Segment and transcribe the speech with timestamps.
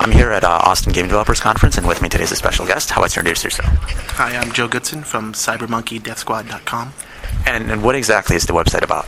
[0.00, 2.64] I'm here at uh, Austin Game Developers Conference, and with me today is a special
[2.64, 2.88] guest.
[2.88, 3.68] How about you introduce yourself?
[4.12, 6.94] Hi, I'm Joe Goodson from CyberMonkeyDeathSquad.com.
[7.46, 9.06] And, and what exactly is the website about?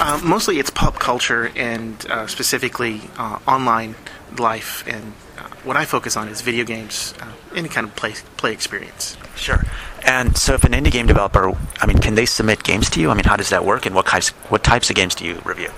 [0.00, 3.94] Uh, mostly it's pop culture and uh, specifically uh, online
[4.36, 4.82] life.
[4.88, 8.52] And uh, what I focus on is video games, uh, any kind of play, play
[8.52, 9.16] experience.
[9.36, 9.62] Sure.
[10.04, 13.10] And so, if an indie game developer, I mean, can they submit games to you?
[13.10, 15.40] I mean, how does that work, and what types what types of games do you
[15.44, 15.70] review?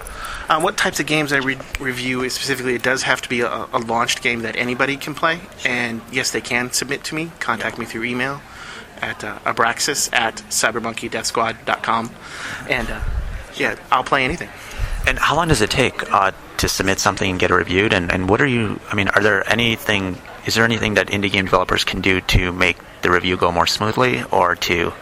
[0.48, 3.66] Uh, what types of games I re- review specifically, it does have to be a,
[3.72, 5.40] a launched game that anybody can play.
[5.64, 7.32] And yes, they can submit to me.
[7.40, 8.42] Contact me through email
[9.00, 12.10] at uh, abraxas at cybermonkeydeathsquad.com.
[12.68, 13.00] And uh,
[13.54, 14.50] yeah, I'll play anything.
[15.06, 17.92] And how long does it take uh, to submit something and get it reviewed?
[17.92, 18.80] And, and what are you?
[18.90, 20.18] I mean, are there anything?
[20.46, 23.66] Is there anything that indie game developers can do to make the review go more
[23.66, 24.92] smoothly, or to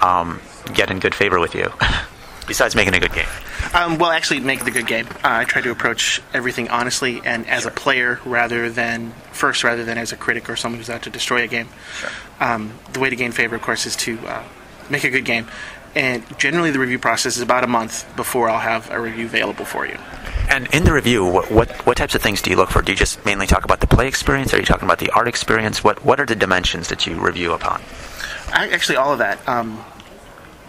[0.00, 0.40] um,
[0.74, 1.72] get in good favor with you,
[2.46, 3.28] besides making a good game?
[3.74, 5.06] Um, well, actually, make the good game.
[5.08, 9.84] Uh, I try to approach everything honestly and as a player rather than first, rather
[9.84, 11.68] than as a critic or someone who's out to destroy a game.
[12.40, 14.44] Um, the way to gain favor, of course, is to uh,
[14.90, 15.46] make a good game.
[15.94, 19.64] And generally, the review process is about a month before I'll have a review available
[19.64, 19.96] for you.
[20.50, 22.82] And in the review, what, what what types of things do you look for?
[22.82, 24.52] Do you just mainly talk about the play experience?
[24.52, 25.82] Are you talking about the art experience?
[25.82, 27.80] What what are the dimensions that you review upon?
[28.52, 29.46] I, actually, all of that.
[29.48, 29.82] Um,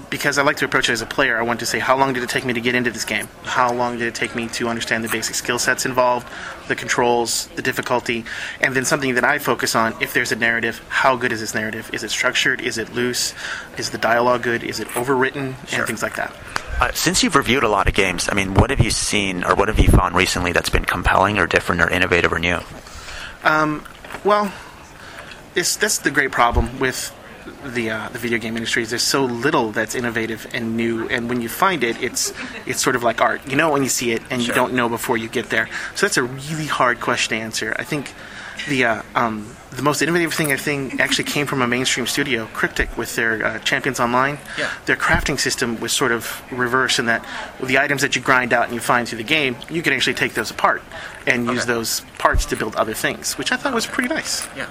[0.10, 2.14] because I like to approach it as a player, I want to say how long
[2.14, 3.28] did it take me to get into this game?
[3.44, 6.28] How long did it take me to understand the basic skill sets involved,
[6.68, 8.26] the controls, the difficulty,
[8.62, 11.54] and then something that I focus on if there's a narrative, how good is this
[11.54, 11.90] narrative?
[11.94, 12.62] Is it structured?
[12.62, 13.34] Is it loose?
[13.78, 14.64] Is the dialogue good?
[14.64, 15.56] Is it overwritten?
[15.68, 15.80] Sure.
[15.80, 16.34] And things like that.
[16.80, 19.56] Uh, since you've reviewed a lot of games, I mean, what have you seen or
[19.56, 22.60] what have you found recently that's been compelling or different or innovative or new?
[23.44, 23.84] Um,
[24.24, 24.54] well,
[25.56, 27.14] it's, that's the great problem with
[27.66, 31.30] the uh, the video game industry is there's so little that's innovative and new, and
[31.30, 32.34] when you find it, it's
[32.66, 33.42] it's sort of like art.
[33.50, 34.50] You know when you see it, and Sure.
[34.50, 35.68] you don't know before you get there.
[35.96, 37.76] So that's a really hard question to answer.
[37.80, 38.14] I think
[38.70, 42.48] the uh, um, the most innovative thing I think actually came from a mainstream studio,
[42.54, 44.40] Cryptic, with their uh, Champions Online.
[44.58, 44.72] Yeah.
[44.86, 47.24] Their crafting system was sort of reverse in that
[47.62, 50.16] the items that you grind out and you find through the game, you can actually
[50.16, 50.82] take those apart
[51.28, 54.48] and use those parts to build other things, which I thought was pretty nice.
[54.56, 54.68] Yeah.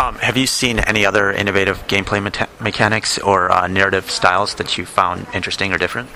[0.00, 4.78] Um, have you seen any other innovative gameplay meta- mechanics or uh, narrative styles that
[4.78, 6.08] you found interesting or different?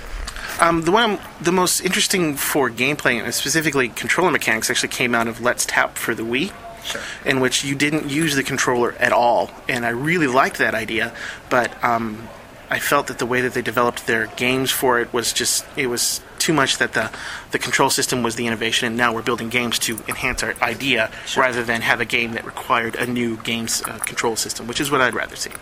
[0.59, 5.15] Um, the one I'm, the most interesting for gameplay and specifically controller mechanics actually came
[5.15, 6.51] out of Let's Tap for the Wii,
[6.83, 7.03] Sure.
[7.27, 11.15] in which you didn't use the controller at all, and I really liked that idea.
[11.51, 12.27] But um,
[12.71, 15.89] I felt that the way that they developed their games for it was just it
[15.89, 17.11] was too much that the
[17.53, 21.11] the control system was the innovation, and now we're building games to enhance our idea
[21.37, 24.91] rather than have a game that required a new games uh, control system, which is
[24.91, 25.53] what I'd rather see.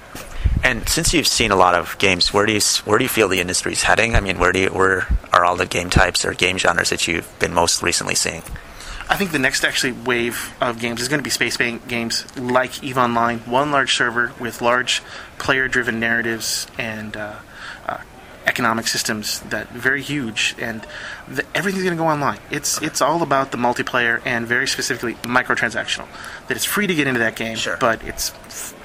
[0.65, 3.29] And since you've seen a lot of games, where do you where do you feel
[3.29, 4.17] the industry's heading?
[4.17, 7.07] I mean, where do you, where are all the game types or game genres that
[7.07, 8.43] you've been most recently seeing?
[9.09, 12.25] I think the next actually wave of games is going to be space bank games
[12.37, 15.03] like Eve Online, one large server with large
[15.39, 17.37] player-driven narratives and uh,
[17.87, 17.99] uh,
[18.47, 20.87] economic systems that very huge, and
[21.29, 22.39] the, everything's going to go online.
[22.51, 26.07] It's it's all about the multiplayer and very specifically microtransactional.
[26.49, 27.77] That it's free to get into that game, Sure.
[27.81, 28.33] but it's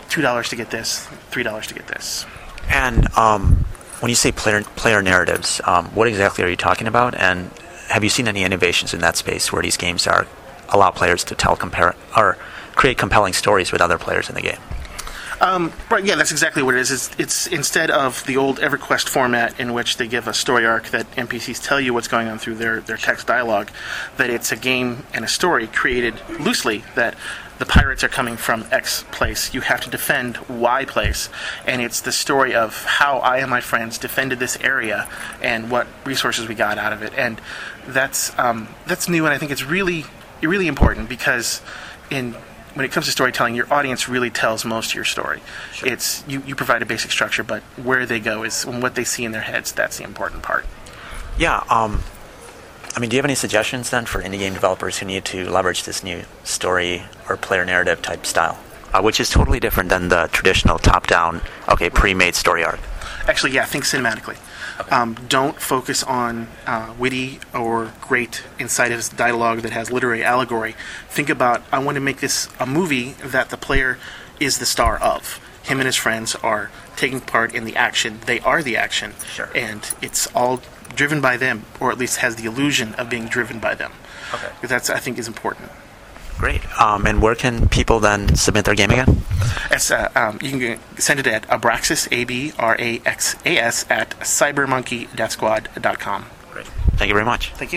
[0.10, 2.26] two dollars to get this, three dollars to get this.
[2.70, 3.66] And um,
[4.00, 7.16] when you say player player narratives, um, what exactly are you talking about?
[7.16, 7.50] And
[7.90, 10.28] have you seen any innovations in that space where these games are
[10.70, 12.38] allow players to tell compare or
[12.76, 14.60] create compelling stories with other players in the game?
[15.40, 16.92] Um, right, yeah, that's exactly what it is.
[16.92, 20.88] It's, it's instead of the old EverQuest format in which they give a story arc
[20.90, 23.70] that NPCs tell you what's going on through their, their text dialogue,
[24.18, 27.16] that it's a game and a story created loosely that
[27.60, 29.54] the pirates are coming from X place.
[29.54, 31.30] You have to defend Y place.
[31.66, 35.08] And it's the story of how I and my friends defended this area
[35.42, 37.14] and what resources we got out of it.
[37.16, 37.40] And
[37.88, 40.06] that's, um, that's new, and I think it's really,
[40.42, 41.62] really important because
[42.10, 42.36] in
[42.74, 45.42] when it comes to storytelling, your audience really tells most of your story.
[45.84, 49.04] It's you, you provide a basic structure, but where they go is and what they
[49.04, 49.72] see in their heads.
[49.72, 50.66] That's the important part.
[51.38, 51.64] Yeah.
[51.70, 52.02] Um,
[52.96, 55.50] I mean, do you have any suggestions then for indie game developers who need to
[55.50, 58.58] leverage this new story or player narrative type style,
[58.94, 62.80] uh, which is totally different than the traditional top-down, okay, pre-made story arc?
[63.28, 64.38] Actually, yeah, think cinematically.
[64.92, 70.76] Um, don't focus on uh, witty or great incisive dialogue that has literary allegory.
[71.10, 73.98] Think about I want to make this a movie that the player
[74.40, 75.40] is the star of.
[75.64, 78.20] Him and his friends are taking part in the action.
[78.26, 79.50] They are the action, Sure.
[79.54, 80.62] and it's all
[80.96, 83.92] driven by them, or at least has the illusion of being driven by them.
[84.34, 84.50] Okay.
[84.62, 85.72] That's I think is important.
[86.38, 86.62] Great.
[86.80, 89.22] Um, and where can people then submit their game again?
[89.72, 93.58] It's, uh, um, you can send it at Abraxas, A B R A X A
[93.58, 96.26] S, at cybermonkeydeathsquad.com.
[96.52, 96.68] Great.
[96.96, 97.52] Thank you very much.
[97.54, 97.76] Thank you.